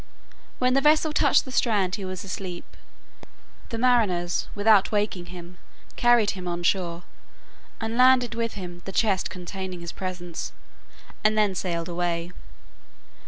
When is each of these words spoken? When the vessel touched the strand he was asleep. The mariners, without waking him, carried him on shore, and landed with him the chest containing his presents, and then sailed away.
When 0.57 0.73
the 0.73 0.81
vessel 0.81 1.13
touched 1.13 1.45
the 1.45 1.51
strand 1.51 1.93
he 1.93 2.05
was 2.05 2.23
asleep. 2.23 2.65
The 3.69 3.77
mariners, 3.77 4.47
without 4.55 4.91
waking 4.91 5.27
him, 5.27 5.59
carried 5.95 6.31
him 6.31 6.47
on 6.47 6.63
shore, 6.63 7.03
and 7.79 7.97
landed 7.99 8.33
with 8.33 8.53
him 8.53 8.81
the 8.85 8.91
chest 8.93 9.29
containing 9.29 9.81
his 9.81 9.91
presents, 9.91 10.53
and 11.23 11.37
then 11.37 11.53
sailed 11.53 11.87
away. 11.87 12.31